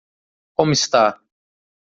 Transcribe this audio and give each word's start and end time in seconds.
Como 0.57 0.71
está? 0.77 1.03